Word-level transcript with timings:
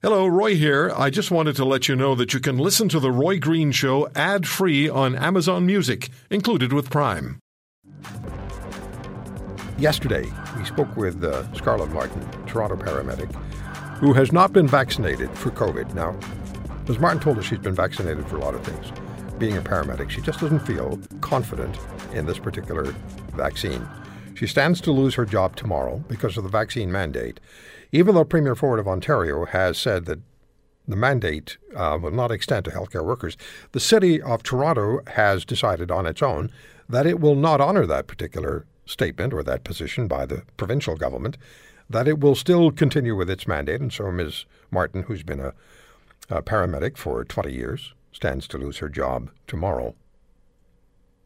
Hello, 0.00 0.28
Roy 0.28 0.54
here. 0.54 0.92
I 0.94 1.10
just 1.10 1.32
wanted 1.32 1.56
to 1.56 1.64
let 1.64 1.88
you 1.88 1.96
know 1.96 2.14
that 2.14 2.32
you 2.32 2.38
can 2.38 2.56
listen 2.56 2.88
to 2.90 3.00
The 3.00 3.10
Roy 3.10 3.40
Green 3.40 3.72
Show 3.72 4.08
ad 4.14 4.46
free 4.46 4.88
on 4.88 5.16
Amazon 5.16 5.66
Music, 5.66 6.10
included 6.30 6.72
with 6.72 6.88
Prime. 6.88 7.40
Yesterday, 9.76 10.24
we 10.56 10.64
spoke 10.64 10.96
with 10.96 11.24
uh, 11.24 11.52
Scarlett 11.52 11.90
Martin, 11.90 12.24
Toronto 12.46 12.76
paramedic, 12.76 13.34
who 13.96 14.12
has 14.12 14.30
not 14.30 14.52
been 14.52 14.68
vaccinated 14.68 15.36
for 15.36 15.50
COVID. 15.50 15.92
Now, 15.94 16.16
as 16.88 17.00
Martin 17.00 17.20
told 17.20 17.38
us, 17.38 17.46
she's 17.46 17.58
been 17.58 17.74
vaccinated 17.74 18.24
for 18.28 18.36
a 18.36 18.40
lot 18.40 18.54
of 18.54 18.62
things. 18.62 18.92
Being 19.38 19.56
a 19.56 19.62
paramedic, 19.62 20.10
she 20.10 20.20
just 20.20 20.38
doesn't 20.38 20.60
feel 20.60 21.00
confident 21.22 21.76
in 22.14 22.24
this 22.24 22.38
particular 22.38 22.84
vaccine. 23.34 23.84
She 24.36 24.46
stands 24.46 24.80
to 24.82 24.92
lose 24.92 25.16
her 25.16 25.24
job 25.24 25.56
tomorrow 25.56 26.04
because 26.06 26.36
of 26.36 26.44
the 26.44 26.50
vaccine 26.50 26.92
mandate 26.92 27.40
even 27.92 28.14
though 28.14 28.24
Premier 28.24 28.54
Ford 28.54 28.78
of 28.78 28.88
Ontario 28.88 29.46
has 29.46 29.78
said 29.78 30.04
that 30.06 30.20
the 30.86 30.96
mandate 30.96 31.58
uh, 31.76 31.98
will 32.00 32.10
not 32.10 32.30
extend 32.30 32.64
to 32.64 32.70
healthcare 32.70 33.04
workers, 33.04 33.36
the 33.72 33.80
City 33.80 34.20
of 34.22 34.42
Toronto 34.42 35.00
has 35.08 35.44
decided 35.44 35.90
on 35.90 36.06
its 36.06 36.22
own 36.22 36.50
that 36.88 37.06
it 37.06 37.20
will 37.20 37.34
not 37.34 37.60
honor 37.60 37.86
that 37.86 38.06
particular 38.06 38.66
statement 38.86 39.34
or 39.34 39.42
that 39.42 39.64
position 39.64 40.08
by 40.08 40.24
the 40.24 40.42
provincial 40.56 40.96
government, 40.96 41.36
that 41.90 42.08
it 42.08 42.20
will 42.20 42.34
still 42.34 42.70
continue 42.70 43.14
with 43.14 43.28
its 43.28 43.46
mandate. 43.46 43.80
And 43.80 43.92
so 43.92 44.10
Ms. 44.10 44.46
Martin, 44.70 45.02
who's 45.02 45.22
been 45.22 45.40
a, 45.40 45.52
a 46.30 46.42
paramedic 46.42 46.96
for 46.96 47.22
20 47.24 47.52
years, 47.52 47.92
stands 48.12 48.48
to 48.48 48.58
lose 48.58 48.78
her 48.78 48.88
job 48.88 49.30
tomorrow. 49.46 49.94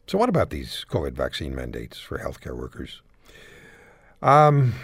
So, 0.08 0.18
what 0.18 0.28
about 0.28 0.50
these 0.50 0.84
COVID 0.90 1.12
vaccine 1.12 1.54
mandates 1.54 1.98
for 1.98 2.18
healthcare 2.18 2.56
workers? 2.56 3.00
Um, 4.20 4.74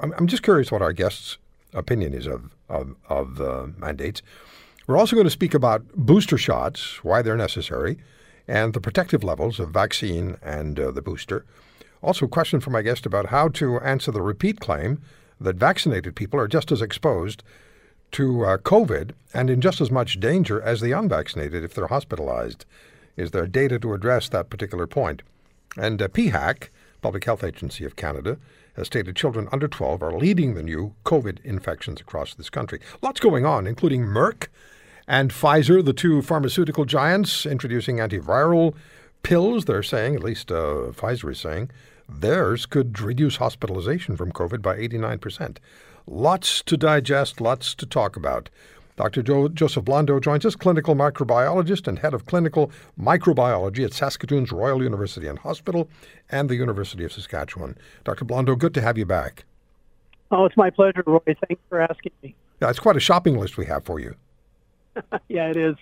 I'm, 0.00 0.12
I'm 0.16 0.26
just 0.26 0.42
curious 0.42 0.70
what 0.70 0.82
our 0.82 0.92
guest's 0.92 1.38
opinion 1.74 2.14
is 2.14 2.26
of, 2.26 2.50
of, 2.68 2.94
of 3.08 3.78
mandates. 3.78 4.22
We're 4.86 4.96
also 4.96 5.16
going 5.16 5.26
to 5.26 5.30
speak 5.30 5.54
about 5.54 5.86
booster 5.94 6.38
shots, 6.38 7.04
why 7.04 7.20
they're 7.20 7.36
necessary, 7.36 7.98
and 8.46 8.72
the 8.72 8.80
protective 8.80 9.22
levels 9.22 9.60
of 9.60 9.70
vaccine 9.70 10.38
and 10.42 10.80
uh, 10.80 10.90
the 10.90 11.02
booster. 11.02 11.44
Also, 12.00 12.26
a 12.26 12.28
question 12.28 12.60
from 12.60 12.72
my 12.72 12.82
guest 12.82 13.04
about 13.04 13.26
how 13.26 13.48
to 13.48 13.78
answer 13.80 14.10
the 14.10 14.22
repeat 14.22 14.60
claim 14.60 15.02
that 15.40 15.56
vaccinated 15.56 16.16
people 16.16 16.40
are 16.40 16.48
just 16.48 16.72
as 16.72 16.80
exposed 16.80 17.42
to 18.12 18.44
uh, 18.44 18.56
COVID 18.58 19.10
and 19.34 19.50
in 19.50 19.60
just 19.60 19.80
as 19.80 19.90
much 19.90 20.18
danger 20.18 20.62
as 20.62 20.80
the 20.80 20.92
unvaccinated 20.92 21.62
if 21.62 21.74
they're 21.74 21.88
hospitalized. 21.88 22.64
Is 23.16 23.32
there 23.32 23.46
data 23.46 23.78
to 23.80 23.92
address 23.92 24.28
that 24.28 24.48
particular 24.48 24.86
point? 24.86 25.22
And 25.76 26.00
uh, 26.00 26.08
PHAC, 26.08 26.70
Public 27.02 27.24
Health 27.24 27.44
Agency 27.44 27.84
of 27.84 27.96
Canada, 27.96 28.38
has 28.78 28.86
stated 28.86 29.16
children 29.16 29.48
under 29.52 29.68
12 29.68 30.02
are 30.02 30.16
leading 30.16 30.54
the 30.54 30.62
new 30.62 30.94
COVID 31.04 31.44
infections 31.44 32.00
across 32.00 32.34
this 32.34 32.48
country. 32.48 32.80
Lots 33.02 33.20
going 33.20 33.44
on, 33.44 33.66
including 33.66 34.04
Merck 34.04 34.46
and 35.06 35.30
Pfizer, 35.30 35.84
the 35.84 35.92
two 35.92 36.22
pharmaceutical 36.22 36.84
giants, 36.84 37.44
introducing 37.44 37.96
antiviral 37.96 38.74
pills. 39.22 39.64
They're 39.64 39.82
saying, 39.82 40.14
at 40.14 40.22
least 40.22 40.52
uh, 40.52 40.92
Pfizer 40.92 41.32
is 41.32 41.40
saying, 41.40 41.70
theirs 42.08 42.66
could 42.66 43.00
reduce 43.00 43.36
hospitalization 43.36 44.16
from 44.16 44.32
COVID 44.32 44.62
by 44.62 44.76
89%. 44.76 45.58
Lots 46.06 46.62
to 46.62 46.76
digest, 46.76 47.40
lots 47.40 47.74
to 47.74 47.84
talk 47.84 48.16
about. 48.16 48.48
Dr. 48.98 49.22
Jo- 49.22 49.48
Joseph 49.48 49.84
Blondeau 49.84 50.20
joins 50.20 50.44
us, 50.44 50.56
clinical 50.56 50.96
microbiologist 50.96 51.86
and 51.86 52.00
head 52.00 52.14
of 52.14 52.26
clinical 52.26 52.72
microbiology 53.00 53.84
at 53.84 53.92
Saskatoon's 53.92 54.50
Royal 54.50 54.82
University 54.82 55.28
and 55.28 55.38
Hospital 55.38 55.88
and 56.30 56.50
the 56.50 56.56
University 56.56 57.04
of 57.04 57.12
Saskatchewan. 57.12 57.78
Dr. 58.02 58.24
Blondeau, 58.24 58.58
good 58.58 58.74
to 58.74 58.80
have 58.80 58.98
you 58.98 59.06
back. 59.06 59.44
Oh, 60.32 60.44
it's 60.46 60.56
my 60.56 60.68
pleasure, 60.68 61.04
Roy. 61.06 61.20
Thanks 61.24 61.62
for 61.68 61.80
asking 61.80 62.10
me. 62.24 62.34
Yeah, 62.60 62.70
it's 62.70 62.80
quite 62.80 62.96
a 62.96 63.00
shopping 63.00 63.38
list 63.38 63.56
we 63.56 63.66
have 63.66 63.84
for 63.84 64.00
you. 64.00 64.16
yeah, 65.28 65.48
it 65.48 65.56
is. 65.56 65.76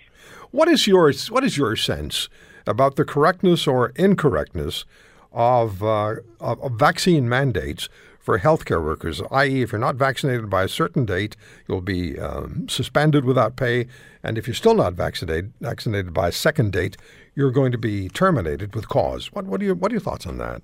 What 0.51 0.67
is 0.67 0.85
your 0.85 1.11
What 1.29 1.43
is 1.43 1.57
your 1.57 1.75
sense 1.75 2.29
about 2.67 2.97
the 2.97 3.03
correctness 3.03 3.65
or 3.65 3.93
incorrectness 3.95 4.85
of, 5.31 5.81
uh, 5.81 6.17
of, 6.39 6.61
of 6.61 6.73
vaccine 6.73 7.27
mandates 7.27 7.89
for 8.27 8.39
healthcare 8.39 8.83
workers, 8.83 9.21
i.e., 9.31 9.61
if 9.61 9.71
you're 9.71 9.79
not 9.79 9.95
vaccinated 9.95 10.49
by 10.49 10.61
a 10.61 10.67
certain 10.67 11.05
date, 11.05 11.37
you'll 11.65 11.79
be 11.79 12.19
um, 12.19 12.67
suspended 12.67 13.23
without 13.23 13.55
pay, 13.55 13.87
and 14.21 14.37
if 14.37 14.45
you're 14.45 14.53
still 14.53 14.73
not 14.73 14.95
vaccinated, 14.95 15.53
vaccinated 15.61 16.13
by 16.13 16.27
a 16.27 16.31
second 16.33 16.73
date, 16.73 16.97
you're 17.35 17.51
going 17.51 17.71
to 17.71 17.77
be 17.77 18.09
terminated 18.09 18.75
with 18.75 18.89
cause. 18.89 19.31
What, 19.31 19.45
what, 19.45 19.61
are 19.61 19.63
your, 19.63 19.75
what 19.75 19.93
are 19.93 19.95
your 19.95 20.01
thoughts 20.01 20.25
on 20.25 20.39
that? 20.39 20.61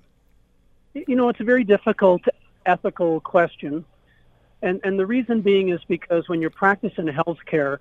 You 0.92 1.16
know, 1.16 1.30
it's 1.30 1.40
a 1.40 1.44
very 1.44 1.64
difficult 1.64 2.20
ethical 2.66 3.20
question, 3.20 3.86
and 4.60 4.78
and 4.84 4.98
the 4.98 5.06
reason 5.06 5.40
being 5.40 5.70
is 5.70 5.80
because 5.88 6.28
when 6.28 6.42
you're 6.42 6.50
practicing 6.50 7.06
healthcare, 7.06 7.78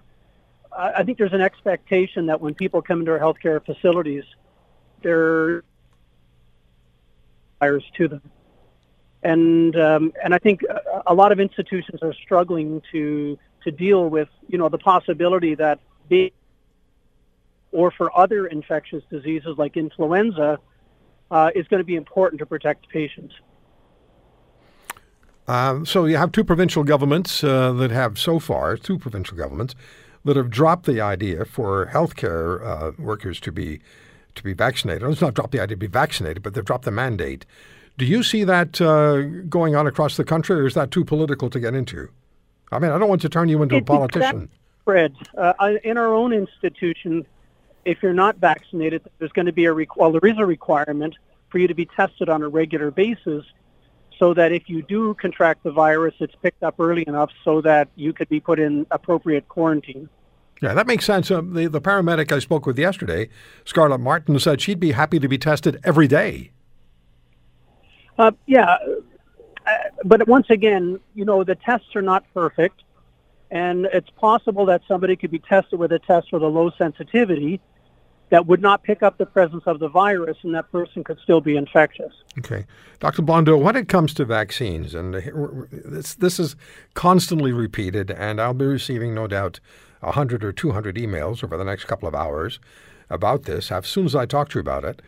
I 0.71 1.03
think 1.03 1.17
there's 1.17 1.33
an 1.33 1.41
expectation 1.41 2.27
that 2.27 2.39
when 2.39 2.53
people 2.53 2.81
come 2.81 3.01
into 3.01 3.11
our 3.11 3.19
healthcare 3.19 3.61
facilities, 3.65 4.23
they're 5.01 5.65
virus 7.59 7.83
to 7.97 8.07
them 8.07 8.21
and 9.23 9.75
um, 9.79 10.13
and 10.23 10.34
I 10.34 10.38
think 10.38 10.61
a 11.07 11.13
lot 11.13 11.31
of 11.31 11.39
institutions 11.39 12.01
are 12.01 12.13
struggling 12.13 12.81
to 12.91 13.38
to 13.63 13.72
deal 13.72 14.09
with 14.09 14.29
you 14.47 14.57
know 14.57 14.69
the 14.69 14.78
possibility 14.78 15.56
that 15.56 15.79
being 16.09 16.31
or 17.72 17.91
for 17.91 18.16
other 18.17 18.45
infectious 18.47 19.03
diseases 19.09 19.56
like 19.57 19.75
influenza 19.78 20.59
uh, 21.31 21.50
is 21.56 21.67
going 21.67 21.79
to 21.79 21.85
be 21.85 21.95
important 21.95 22.39
to 22.39 22.45
protect 22.45 22.88
patients. 22.89 23.33
Uh, 25.47 25.83
so 25.83 26.06
you 26.06 26.16
have 26.16 26.31
two 26.31 26.44
provincial 26.44 26.83
governments 26.83 27.44
uh, 27.44 27.73
that 27.73 27.91
have 27.91 28.17
so 28.17 28.39
far 28.39 28.78
two 28.78 28.97
provincial 28.97 29.35
governments 29.35 29.75
that 30.23 30.38
have 30.38 30.50
dropped 30.50 30.85
the 30.85 31.01
idea 31.01 31.44
for 31.44 31.88
healthcare 31.88 32.66
uh, 32.66 32.91
workers 32.97 33.39
to 33.41 33.51
be 33.51 33.81
to 34.35 34.44
be 34.44 34.53
vaccinated. 34.53 35.07
It's 35.09 35.22
not 35.22 35.33
dropped 35.33 35.51
the 35.51 35.59
idea 35.59 35.75
to 35.75 35.79
be 35.79 35.88
vaccinated, 35.88 36.41
but 36.41 36.53
they've 36.53 36.66
dropped 36.66 36.85
the 36.85 36.91
mandate. 36.91 37.45
Do 37.97 38.05
you 38.05 38.23
see 38.23 38.43
that 38.43 38.81
uh, 38.81 39.21
going 39.47 39.75
on 39.75 39.85
across 39.85 40.17
the 40.17 40.23
country, 40.23 40.59
or 40.59 40.65
is 40.65 40.73
that 40.73 40.91
too 40.91 41.05
political 41.05 41.49
to 41.49 41.59
get 41.59 41.75
into? 41.75 42.09
I 42.71 42.79
mean, 42.79 42.91
I 42.91 42.97
don't 42.97 43.09
want 43.09 43.21
to 43.21 43.29
turn 43.29 43.49
you 43.49 43.61
into 43.61 43.75
it's 43.75 43.83
a 43.83 43.85
politician. 43.85 44.49
Fred, 44.83 45.13
uh, 45.37 45.53
in 45.83 45.97
our 45.97 46.13
own 46.13 46.33
institution, 46.33 47.25
if 47.85 48.01
you're 48.01 48.13
not 48.13 48.37
vaccinated, 48.37 49.03
there's 49.19 49.31
going 49.31 49.45
to 49.45 49.53
be 49.53 49.65
a 49.65 49.73
requ- 49.73 49.95
well, 49.95 50.11
there 50.11 50.29
is 50.29 50.37
a 50.37 50.45
requirement 50.45 51.15
for 51.49 51.59
you 51.59 51.67
to 51.67 51.75
be 51.75 51.85
tested 51.85 52.29
on 52.29 52.41
a 52.41 52.49
regular 52.49 52.89
basis, 52.89 53.45
so 54.17 54.33
that 54.33 54.51
if 54.51 54.67
you 54.67 54.81
do 54.81 55.13
contract 55.15 55.63
the 55.63 55.71
virus, 55.71 56.15
it's 56.19 56.35
picked 56.41 56.63
up 56.63 56.79
early 56.79 57.03
enough 57.07 57.29
so 57.43 57.61
that 57.61 57.89
you 57.95 58.11
could 58.11 58.29
be 58.29 58.39
put 58.39 58.59
in 58.59 58.85
appropriate 58.89 59.47
quarantine. 59.47 60.09
Yeah, 60.61 60.73
that 60.73 60.87
makes 60.87 61.05
sense. 61.05 61.29
Uh, 61.29 61.41
the, 61.41 61.67
the 61.67 61.81
paramedic 61.81 62.31
I 62.31 62.39
spoke 62.39 62.65
with 62.65 62.79
yesterday, 62.79 63.29
Scarlett 63.65 63.99
Martin, 63.99 64.39
said 64.39 64.61
she'd 64.61 64.79
be 64.79 64.91
happy 64.91 65.19
to 65.19 65.27
be 65.27 65.37
tested 65.37 65.79
every 65.83 66.07
day. 66.07 66.51
Uh, 68.18 68.31
yeah, 68.46 68.78
uh, 69.66 69.72
but 70.06 70.28
once 70.28 70.50
again, 70.50 71.00
you 71.16 71.25
know, 71.25 71.44
the 71.44 71.56
tests 71.56 71.96
are 71.96 72.01
not 72.01 72.25
perfect, 72.34 72.84
and 73.51 73.85
it's 73.88 74.09
possible 74.12 74.66
that 74.66 74.81
somebody 74.88 75.16
could 75.16 75.31
be 75.31 75.40
tested 75.40 75.79
with 75.79 75.91
a 75.91 76.00
test 76.00 76.31
with 76.31 76.44
a 76.44 76.47
low 76.47 76.72
sensitivity 76.78 77.59
that 78.29 78.47
would 78.47 78.62
not 78.62 78.84
pick 78.84 79.03
up 79.03 79.18
the 79.18 79.25
presence 79.25 79.63
of 79.68 79.79
the 79.79 79.88
virus, 79.88 80.38
and 80.44 80.56
that 80.56 80.72
person 80.72 81.03
could 81.03 81.19
still 81.22 81.41
be 81.41 81.56
infectious. 81.56 82.13
Okay, 82.40 82.66
Dr. 83.00 83.22
Blondeau, 83.22 83.57
when 83.62 83.75
it 83.75 83.88
comes 83.88 84.13
to 84.16 84.25
vaccines, 84.25 84.95
and 84.95 85.13
this 85.13 86.16
this 86.16 86.40
is 86.40 86.56
constantly 86.94 87.51
repeated, 87.51 88.12
and 88.12 88.41
I'll 88.41 88.53
be 88.53 88.66
receiving, 88.66 89.13
no 89.13 89.28
doubt, 89.28 89.59
hundred 90.01 90.44
or 90.44 90.51
two 90.51 90.72
hundred 90.72 90.95
emails 90.95 91.44
over 91.44 91.57
the 91.57 91.63
next 91.63 91.85
couple 91.85 92.07
of 92.07 92.16
hours 92.16 92.59
about 93.09 93.44
this. 93.44 93.72
As 93.72 93.88
soon 93.88 94.06
as 94.06 94.16
I 94.16 94.25
talk 94.25 94.50
to 94.50 94.59
you 94.59 94.62
about 94.62 94.84
it. 94.84 95.01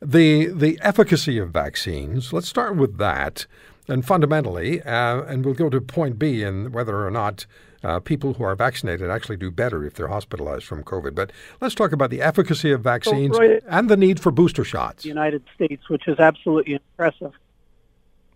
The 0.00 0.46
the 0.46 0.78
efficacy 0.82 1.38
of 1.38 1.50
vaccines. 1.50 2.32
Let's 2.32 2.48
start 2.48 2.76
with 2.76 2.98
that, 2.98 3.46
and 3.88 4.04
fundamentally, 4.04 4.82
uh, 4.82 5.22
and 5.22 5.44
we'll 5.44 5.54
go 5.54 5.70
to 5.70 5.80
point 5.80 6.18
B 6.18 6.42
and 6.42 6.74
whether 6.74 7.06
or 7.06 7.10
not 7.10 7.46
uh, 7.82 8.00
people 8.00 8.34
who 8.34 8.44
are 8.44 8.54
vaccinated 8.54 9.08
actually 9.10 9.36
do 9.36 9.50
better 9.50 9.84
if 9.84 9.94
they're 9.94 10.08
hospitalized 10.08 10.64
from 10.64 10.82
COVID. 10.82 11.14
But 11.14 11.32
let's 11.60 11.74
talk 11.74 11.92
about 11.92 12.10
the 12.10 12.20
efficacy 12.20 12.72
of 12.72 12.82
vaccines 12.82 13.36
so, 13.36 13.60
and 13.68 13.88
the 13.88 13.96
need 13.96 14.20
for 14.20 14.30
booster 14.30 14.64
shots. 14.64 15.04
The 15.04 15.08
United 15.08 15.42
States, 15.54 15.88
which 15.88 16.08
is 16.08 16.18
absolutely 16.18 16.74
impressive. 16.74 17.32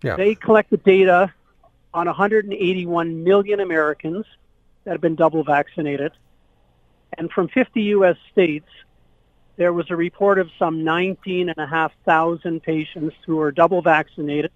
Yeah. 0.03 0.15
They 0.15 0.35
collected 0.35 0.83
data 0.83 1.33
on 1.93 2.07
181 2.07 3.23
million 3.23 3.59
Americans 3.59 4.25
that 4.83 4.91
have 4.91 5.01
been 5.01 5.15
double 5.15 5.43
vaccinated. 5.43 6.13
And 7.17 7.29
from 7.29 7.49
50 7.49 7.81
U.S. 7.81 8.15
states, 8.31 8.69
there 9.57 9.73
was 9.73 9.89
a 9.89 9.95
report 9.95 10.39
of 10.39 10.49
some 10.57 10.83
19,500 10.83 12.63
patients 12.63 13.15
who 13.25 13.35
were 13.35 13.51
double 13.51 13.81
vaccinated 13.81 14.51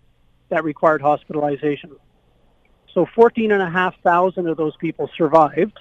that 0.50 0.64
required 0.64 1.02
hospitalization. 1.02 1.92
So 2.94 3.06
14,500 3.14 4.50
of 4.50 4.58
those 4.58 4.76
people 4.78 5.10
survived, 5.18 5.80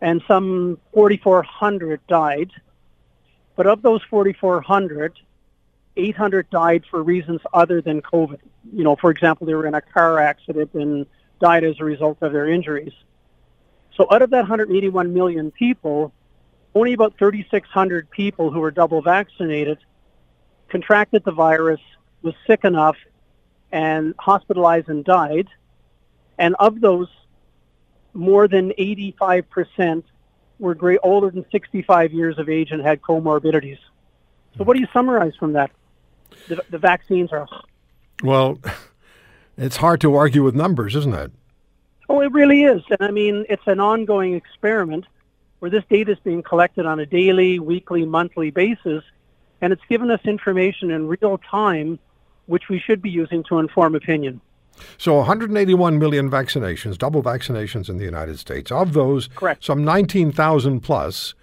and 0.00 0.22
some 0.28 0.78
4,400 0.94 2.00
died. 2.06 2.50
But 3.56 3.66
of 3.66 3.82
those 3.82 4.02
4,400, 4.04 5.18
800 5.96 6.50
died 6.50 6.84
for 6.90 7.02
reasons 7.02 7.40
other 7.52 7.82
than 7.82 8.00
COVID. 8.00 8.38
You 8.72 8.84
know, 8.84 8.96
for 8.96 9.10
example, 9.10 9.46
they 9.46 9.54
were 9.54 9.66
in 9.66 9.74
a 9.74 9.80
car 9.80 10.18
accident 10.20 10.72
and 10.74 11.06
died 11.40 11.64
as 11.64 11.80
a 11.80 11.84
result 11.84 12.18
of 12.22 12.32
their 12.32 12.48
injuries. 12.48 12.92
So 13.96 14.06
out 14.10 14.22
of 14.22 14.30
that 14.30 14.42
181 14.42 15.12
million 15.12 15.50
people, 15.50 16.12
only 16.74 16.92
about 16.92 17.18
3,600 17.18 18.10
people 18.10 18.50
who 18.50 18.60
were 18.60 18.70
double 18.70 19.02
vaccinated 19.02 19.78
contracted 20.68 21.24
the 21.24 21.32
virus, 21.32 21.80
was 22.22 22.34
sick 22.46 22.64
enough, 22.64 22.96
and 23.72 24.14
hospitalized 24.18 24.88
and 24.88 25.04
died. 25.04 25.48
And 26.38 26.54
of 26.58 26.80
those, 26.80 27.08
more 28.14 28.48
than 28.48 28.70
85% 28.70 30.04
were 30.58 30.74
great, 30.74 31.00
older 31.02 31.30
than 31.30 31.44
65 31.50 32.12
years 32.12 32.38
of 32.38 32.48
age 32.48 32.70
and 32.70 32.80
had 32.82 33.02
comorbidities. 33.02 33.78
So, 34.56 34.64
what 34.64 34.74
do 34.74 34.80
you 34.80 34.88
summarize 34.92 35.34
from 35.36 35.52
that? 35.54 35.70
The, 36.48 36.62
the 36.70 36.78
vaccines 36.78 37.32
are. 37.32 37.48
Well, 38.22 38.58
it's 39.56 39.76
hard 39.76 40.00
to 40.02 40.14
argue 40.14 40.42
with 40.42 40.54
numbers, 40.54 40.96
isn't 40.96 41.14
it? 41.14 41.32
Oh, 42.08 42.20
it 42.20 42.32
really 42.32 42.64
is. 42.64 42.82
And 42.90 43.00
I 43.00 43.10
mean, 43.10 43.44
it's 43.48 43.66
an 43.66 43.80
ongoing 43.80 44.34
experiment 44.34 45.06
where 45.60 45.70
this 45.70 45.84
data 45.88 46.12
is 46.12 46.18
being 46.24 46.42
collected 46.42 46.86
on 46.86 46.98
a 47.00 47.06
daily, 47.06 47.58
weekly, 47.58 48.04
monthly 48.04 48.50
basis, 48.50 49.04
and 49.60 49.72
it's 49.72 49.82
given 49.88 50.10
us 50.10 50.20
information 50.24 50.90
in 50.90 51.06
real 51.06 51.38
time, 51.38 51.98
which 52.46 52.68
we 52.68 52.78
should 52.78 53.00
be 53.00 53.10
using 53.10 53.44
to 53.44 53.58
inform 53.58 53.94
opinion. 53.94 54.40
So 54.96 55.16
181 55.16 55.98
million 55.98 56.30
vaccinations, 56.30 56.96
double 56.96 57.22
vaccinations 57.22 57.88
in 57.88 57.98
the 57.98 58.04
United 58.04 58.38
States. 58.38 58.72
Of 58.72 58.94
those, 58.94 59.28
Correct. 59.28 59.62
some 59.62 59.84
19,000 59.84 60.80
plus 60.80 61.34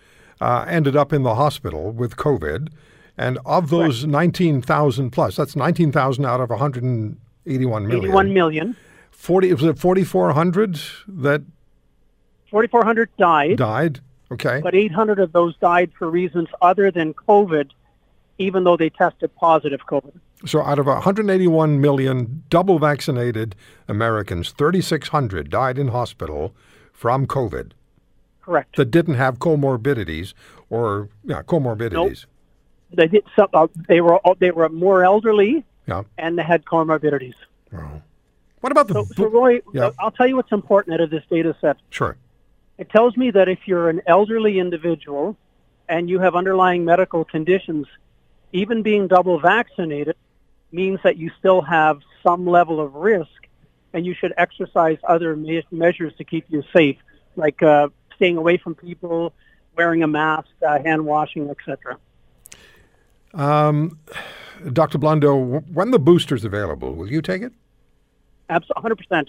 uh, 0.41 0.65
ended 0.67 0.95
up 0.95 1.13
in 1.13 1.23
the 1.23 1.35
hospital 1.35 1.91
with 1.91 2.15
COVID. 2.17 2.69
And 3.17 3.39
of 3.45 3.69
those 3.69 4.05
19,000 4.05 5.09
plus, 5.09 5.35
that's 5.35 5.55
19,000 5.55 6.25
out 6.25 6.39
of 6.39 6.49
181 6.49 7.87
million. 7.87 8.05
81 8.05 8.33
million. 8.33 8.75
40, 9.11 9.53
was 9.53 9.63
it 9.63 9.79
4,400 9.79 10.79
that 11.07 11.41
4,400 12.49 13.09
died, 13.17 13.57
died? 13.57 13.99
Okay. 14.31 14.59
but 14.61 14.75
800 14.75 15.19
of 15.19 15.31
those 15.31 15.55
died 15.57 15.91
for 15.97 16.09
reasons 16.09 16.47
other 16.61 16.91
than 16.91 17.13
COVID, 17.13 17.69
even 18.37 18.63
though 18.63 18.75
they 18.77 18.89
tested 18.89 19.33
positive 19.35 19.81
COVID. 19.89 20.19
So 20.45 20.61
out 20.61 20.77
of 20.79 20.85
181 20.85 21.81
million 21.81 22.43
double 22.49 22.77
vaccinated 22.77 23.55
Americans, 23.87 24.51
3,600 24.51 25.49
died 25.49 25.79
in 25.79 25.87
hospital 25.89 26.53
from 26.93 27.25
COVID 27.25 27.71
Correct. 28.41 28.75
that 28.75 28.91
didn't 28.91 29.15
have 29.15 29.39
comorbidities 29.39 30.33
or 30.69 31.09
yeah, 31.23 31.41
comorbidities. 31.41 32.25
They 32.93 33.07
did. 33.07 33.23
So, 33.35 33.47
uh, 33.53 33.67
they 33.87 33.99
were 34.01 34.19
they 34.39 34.51
were 34.51 34.69
more 34.69 35.03
elderly 35.03 35.65
Yeah. 35.87 36.03
and 36.17 36.37
they 36.37 36.43
had 36.43 36.65
comorbidities. 36.65 37.33
Wow. 37.71 38.01
What 38.61 38.71
about 38.71 38.87
the 38.87 38.93
So, 38.93 39.05
so 39.15 39.25
Roy, 39.27 39.61
Yeah. 39.73 39.91
I'll 39.99 40.11
tell 40.11 40.27
you 40.27 40.35
what's 40.35 40.51
important 40.51 40.93
out 40.93 41.01
of 41.01 41.09
this 41.09 41.23
data 41.29 41.55
set. 41.61 41.77
Sure. 41.89 42.15
It 42.77 42.89
tells 42.89 43.17
me 43.17 43.31
that 43.31 43.49
if 43.49 43.59
you're 43.65 43.89
an 43.89 44.01
elderly 44.05 44.59
individual 44.59 45.35
and 45.89 46.09
you 46.09 46.19
have 46.19 46.35
underlying 46.35 46.85
medical 46.85 47.25
conditions, 47.25 47.87
even 48.53 48.83
being 48.83 49.07
double 49.07 49.39
vaccinated 49.39 50.15
means 50.71 50.99
that 51.03 51.17
you 51.17 51.31
still 51.39 51.61
have 51.61 51.99
some 52.23 52.45
level 52.45 52.79
of 52.79 52.93
risk 52.93 53.47
and 53.93 54.05
you 54.05 54.13
should 54.13 54.33
exercise 54.37 54.97
other 55.07 55.35
me- 55.35 55.63
measures 55.71 56.13
to 56.17 56.23
keep 56.23 56.45
you 56.49 56.63
safe, 56.75 56.97
like 57.35 57.63
uh, 57.63 57.87
staying 58.15 58.37
away 58.37 58.57
from 58.57 58.75
people, 58.75 59.33
wearing 59.75 60.03
a 60.03 60.07
mask, 60.07 60.49
uh, 60.67 60.81
hand 60.83 61.05
washing, 61.05 61.49
etc. 61.49 61.97
Um, 63.33 63.99
Dr. 64.73 64.97
Blondeau, 64.97 65.63
when 65.71 65.91
the 65.91 65.99
booster's 65.99 66.43
available, 66.43 66.93
will 66.93 67.09
you 67.09 67.21
take 67.21 67.41
it? 67.41 67.53
Absolutely, 68.49 69.05
100%. 69.11 69.27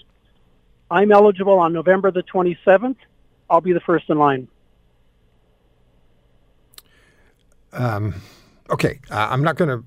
I'm 0.91 1.11
eligible 1.11 1.59
on 1.59 1.73
November 1.73 2.11
the 2.11 2.23
27th. 2.23 2.95
I'll 3.49 3.61
be 3.61 3.73
the 3.73 3.79
first 3.81 4.09
in 4.09 4.17
line. 4.19 4.47
Okay, 8.69 8.99
uh, 9.11 9.27
I'm 9.31 9.43
not 9.43 9.57
going 9.57 9.83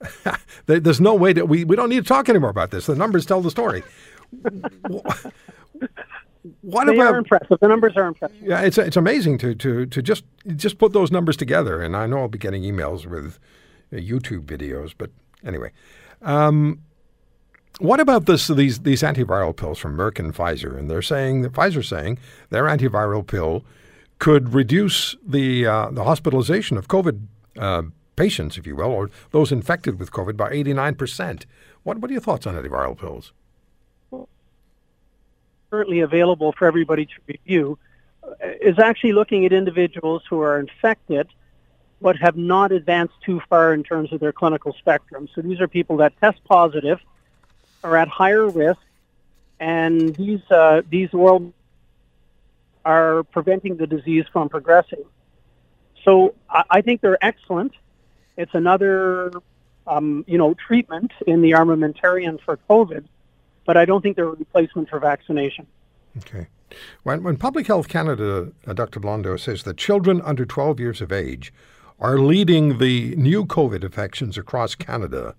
to. 0.66 0.80
There's 0.80 1.00
no 1.00 1.14
way 1.14 1.32
that 1.32 1.48
we, 1.48 1.64
we 1.64 1.76
don't 1.76 1.88
need 1.88 2.04
to 2.04 2.08
talk 2.08 2.28
anymore 2.28 2.50
about 2.50 2.70
this. 2.70 2.86
The 2.86 2.96
numbers 2.96 3.26
tell 3.26 3.40
the 3.40 3.50
story. 3.50 3.82
what 6.62 6.86
They 6.86 6.98
are 7.00 7.16
impressive. 7.18 7.58
The 7.60 7.68
numbers 7.68 7.96
are 7.96 8.06
impressive. 8.06 8.36
Yeah, 8.42 8.60
it's 8.62 8.78
it's 8.78 8.96
amazing 8.96 9.38
to 9.38 9.54
to 9.56 9.86
to 9.86 10.02
just 10.02 10.24
just 10.56 10.78
put 10.78 10.92
those 10.92 11.10
numbers 11.10 11.36
together. 11.36 11.82
And 11.82 11.96
I 11.96 12.06
know 12.06 12.18
I'll 12.18 12.28
be 12.28 12.38
getting 12.38 12.62
emails 12.62 13.06
with 13.06 13.38
uh, 13.92 13.96
YouTube 13.96 14.44
videos, 14.46 14.94
but 14.96 15.10
anyway, 15.44 15.72
um, 16.22 16.80
what 17.78 18.00
about 18.00 18.26
this 18.26 18.48
these 18.48 18.80
these 18.80 19.02
antiviral 19.02 19.54
pills 19.54 19.78
from 19.78 19.96
Merck 19.96 20.18
and 20.18 20.34
Pfizer? 20.34 20.78
And 20.78 20.90
they're 20.90 21.02
saying 21.02 21.42
that 21.42 21.52
Pfizer's 21.52 21.88
saying 21.88 22.18
their 22.50 22.64
antiviral 22.64 23.26
pill 23.26 23.64
could 24.18 24.54
reduce 24.54 25.16
the 25.26 25.66
uh, 25.66 25.90
the 25.90 26.04
hospitalization 26.04 26.76
of 26.76 26.88
COVID 26.88 27.20
uh, 27.58 27.82
patients, 28.16 28.56
if 28.56 28.66
you 28.66 28.76
will, 28.76 28.90
or 28.90 29.10
those 29.30 29.52
infected 29.52 29.98
with 29.98 30.10
COVID 30.10 30.36
by 30.36 30.50
eighty 30.50 30.72
nine 30.72 30.94
percent. 30.94 31.46
What 31.82 31.98
what 31.98 32.10
are 32.10 32.14
your 32.14 32.22
thoughts 32.22 32.46
on 32.46 32.54
antiviral 32.54 32.98
pills? 32.98 33.32
currently 35.70 36.00
available 36.00 36.52
for 36.52 36.66
everybody 36.66 37.06
to 37.06 37.12
review 37.26 37.78
uh, 38.22 38.34
is 38.60 38.78
actually 38.78 39.12
looking 39.12 39.44
at 39.44 39.52
individuals 39.52 40.22
who 40.28 40.40
are 40.40 40.58
infected 40.58 41.28
but 42.00 42.16
have 42.16 42.36
not 42.36 42.72
advanced 42.72 43.14
too 43.24 43.40
far 43.48 43.72
in 43.72 43.82
terms 43.82 44.12
of 44.12 44.20
their 44.20 44.32
clinical 44.32 44.74
spectrum. 44.78 45.28
So 45.34 45.40
these 45.40 45.60
are 45.60 45.68
people 45.68 45.96
that 45.98 46.12
test 46.20 46.44
positive, 46.44 47.00
are 47.86 47.96
at 47.96 48.08
higher 48.08 48.48
risk, 48.48 48.80
and 49.60 50.14
these 50.16 50.42
uh, 50.50 50.82
these 50.88 51.12
oral 51.12 51.52
are 52.84 53.24
preventing 53.24 53.76
the 53.76 53.86
disease 53.86 54.24
from 54.32 54.48
progressing. 54.48 55.04
So 56.04 56.34
I, 56.48 56.62
I 56.70 56.80
think 56.82 57.00
they're 57.00 57.22
excellent. 57.24 57.72
It's 58.36 58.54
another 58.54 59.32
um, 59.86 60.24
you 60.26 60.38
know 60.38 60.54
treatment 60.54 61.12
in 61.26 61.42
the 61.42 61.52
armamentarium 61.52 62.40
for 62.40 62.58
COVID 62.68 63.04
but 63.66 63.76
I 63.76 63.84
don't 63.84 64.00
think 64.00 64.16
they're 64.16 64.28
a 64.28 64.30
replacement 64.30 64.88
for 64.88 64.98
vaccination. 64.98 65.66
Okay. 66.18 66.46
When, 67.02 67.22
when 67.22 67.36
Public 67.36 67.66
Health 67.66 67.88
Canada, 67.88 68.52
uh, 68.66 68.72
Dr. 68.72 69.00
Blondeau, 69.00 69.38
says 69.38 69.64
that 69.64 69.76
children 69.76 70.22
under 70.22 70.46
12 70.46 70.80
years 70.80 71.00
of 71.02 71.12
age 71.12 71.52
are 71.98 72.18
leading 72.18 72.78
the 72.78 73.14
new 73.16 73.44
COVID 73.44 73.84
infections 73.84 74.38
across 74.38 74.74
Canada, 74.74 75.34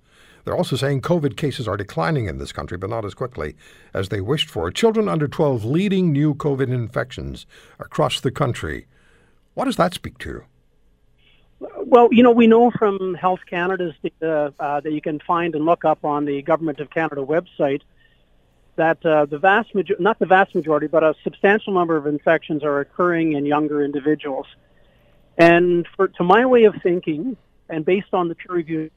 they're 0.48 0.56
also 0.56 0.78
saying 0.78 1.02
COVID 1.02 1.36
cases 1.36 1.68
are 1.68 1.76
declining 1.76 2.28
in 2.28 2.38
this 2.38 2.54
country, 2.54 2.78
but 2.78 2.90
not 2.90 3.04
as 3.04 3.14
quickly 3.14 3.58
as 3.94 4.08
they 4.08 4.22
wished 4.22 4.50
for. 4.50 4.72
Children 4.72 5.10
under 5.10 5.28
12 5.28 5.66
leading 5.66 6.14
new 6.14 6.34
COVID 6.34 6.70
infections 6.70 7.46
across 7.80 8.22
the 8.22 8.32
country. 8.32 8.88
What 9.56 9.66
does 9.66 9.76
that 9.76 9.94
speak 9.94 10.18
to? 10.20 10.46
Well, 11.60 12.08
you 12.14 12.24
know, 12.24 12.32
we 12.32 12.48
know 12.48 12.72
from 12.72 13.16
Health 13.16 13.42
Canada's 13.46 13.94
data 14.02 14.54
uh, 14.58 14.80
that 14.80 14.94
you 14.94 15.02
can 15.02 15.20
find 15.20 15.54
and 15.54 15.66
look 15.66 15.84
up 15.84 16.06
on 16.06 16.24
the 16.24 16.42
Government 16.44 16.80
of 16.80 16.92
Canada 16.92 17.26
website 17.26 17.82
that 18.78 19.06
uh, 19.06 19.26
the 19.26 19.40
vast 19.40 19.76
majority, 19.76 20.02
not 20.02 20.18
the 20.18 20.28
vast 20.28 20.56
majority, 20.56 20.88
but 20.88 21.04
a 21.04 21.14
substantial 21.26 21.74
number 21.74 21.98
of 21.98 22.08
infections 22.08 22.64
are 22.64 22.80
occurring 22.80 23.34
in 23.34 23.46
younger 23.46 23.84
individuals. 23.84 24.48
And 25.38 25.86
for, 25.98 26.08
to 26.08 26.24
my 26.24 26.46
way 26.46 26.64
of 26.64 26.76
thinking, 26.82 27.36
and 27.68 27.84
based 27.84 28.14
on 28.14 28.30
the 28.30 28.36
peer 28.36 28.56
review, 28.56 28.92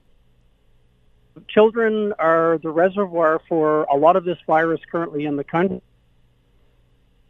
children 1.49 2.13
are 2.19 2.59
the 2.63 2.71
reservoir 2.71 3.41
for 3.49 3.85
a 3.85 3.97
lot 3.97 4.17
of 4.17 4.25
this 4.25 4.39
virus 4.47 4.81
currently 4.91 5.25
in 5.27 5.37
the 5.37 5.45
country. 5.45 5.83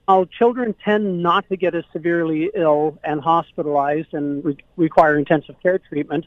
While 0.06 0.26
children 0.26 0.74
tend 0.84 1.22
not 1.22 1.48
to 1.50 1.56
get 1.56 1.74
as 1.74 1.84
severely 1.92 2.50
ill 2.54 2.98
and 3.04 3.20
hospitalized 3.20 4.12
and 4.12 4.44
re- 4.44 4.56
require 4.76 5.16
intensive 5.16 5.54
care 5.62 5.78
treatment, 5.78 6.26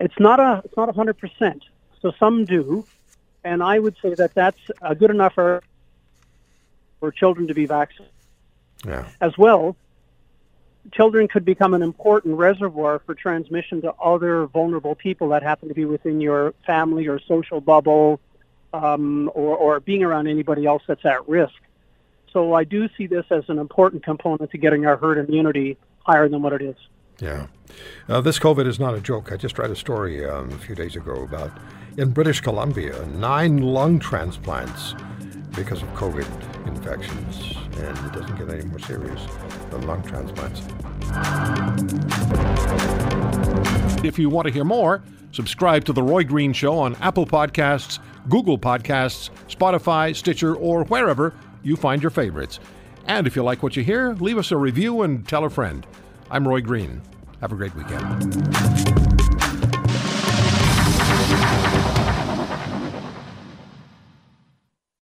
it's 0.00 0.18
not 0.18 0.40
a 0.40 0.62
it's 0.64 0.76
not 0.76 0.88
a 0.88 0.92
hundred 0.92 1.18
percent. 1.18 1.62
So 2.00 2.12
some 2.18 2.46
do, 2.46 2.86
and 3.44 3.62
I 3.62 3.78
would 3.78 3.96
say 4.00 4.14
that 4.14 4.34
that's 4.34 4.58
uh, 4.80 4.94
good 4.94 5.10
enough 5.10 5.34
for 5.34 5.62
for 7.00 7.12
children 7.12 7.48
to 7.48 7.54
be 7.54 7.66
vaccinated 7.66 8.14
Yeah. 8.86 9.06
as 9.20 9.36
well. 9.36 9.76
Children 10.92 11.28
could 11.28 11.44
become 11.44 11.74
an 11.74 11.82
important 11.82 12.36
reservoir 12.36 13.00
for 13.04 13.14
transmission 13.14 13.80
to 13.82 13.92
other 13.94 14.46
vulnerable 14.46 14.94
people 14.94 15.28
that 15.30 15.42
happen 15.42 15.68
to 15.68 15.74
be 15.74 15.84
within 15.84 16.20
your 16.20 16.52
family 16.66 17.06
or 17.06 17.18
social 17.20 17.60
bubble, 17.60 18.20
um, 18.74 19.30
or, 19.34 19.56
or 19.56 19.80
being 19.80 20.02
around 20.02 20.26
anybody 20.26 20.66
else 20.66 20.82
that's 20.86 21.04
at 21.04 21.26
risk. 21.28 21.54
So 22.32 22.52
I 22.54 22.64
do 22.64 22.88
see 22.98 23.06
this 23.06 23.24
as 23.30 23.44
an 23.48 23.58
important 23.58 24.02
component 24.02 24.50
to 24.50 24.58
getting 24.58 24.84
our 24.86 24.96
herd 24.96 25.18
immunity 25.18 25.78
higher 26.00 26.28
than 26.28 26.42
what 26.42 26.52
it 26.52 26.62
is. 26.62 26.76
Yeah. 27.20 27.46
Uh, 28.08 28.20
this 28.20 28.38
COVID 28.38 28.66
is 28.66 28.80
not 28.80 28.94
a 28.94 29.00
joke. 29.00 29.30
I 29.30 29.36
just 29.36 29.58
read 29.58 29.70
a 29.70 29.76
story 29.76 30.28
um, 30.28 30.50
a 30.50 30.58
few 30.58 30.74
days 30.74 30.96
ago 30.96 31.22
about 31.22 31.52
in 31.96 32.10
British 32.10 32.40
Columbia, 32.40 33.06
nine 33.06 33.58
lung 33.58 34.00
transplants 34.00 34.94
because 35.54 35.80
of 35.82 35.88
COVID 35.90 36.26
infections. 36.66 37.56
And 37.76 37.98
it 37.98 38.12
doesn't 38.12 38.36
get 38.36 38.48
any 38.50 38.64
more 38.64 38.78
serious 38.78 39.20
than 39.70 39.86
lung 39.86 40.02
transplants. 40.02 40.62
If 44.04 44.18
you 44.18 44.28
want 44.28 44.46
to 44.46 44.52
hear 44.52 44.64
more, 44.64 45.02
subscribe 45.32 45.84
to 45.84 45.92
The 45.92 46.02
Roy 46.02 46.24
Green 46.24 46.52
Show 46.52 46.78
on 46.78 46.94
Apple 46.96 47.26
Podcasts, 47.26 47.98
Google 48.28 48.58
Podcasts, 48.58 49.30
Spotify, 49.48 50.14
Stitcher, 50.14 50.54
or 50.54 50.84
wherever 50.84 51.34
you 51.62 51.76
find 51.76 52.02
your 52.02 52.10
favorites. 52.10 52.60
And 53.06 53.26
if 53.26 53.36
you 53.36 53.42
like 53.42 53.62
what 53.62 53.76
you 53.76 53.82
hear, 53.82 54.14
leave 54.14 54.38
us 54.38 54.50
a 54.50 54.56
review 54.56 55.02
and 55.02 55.26
tell 55.26 55.44
a 55.44 55.50
friend. 55.50 55.86
I'm 56.30 56.46
Roy 56.46 56.60
Green. 56.60 57.02
Have 57.40 57.52
a 57.52 57.56
great 57.56 57.74
weekend. 57.74 59.13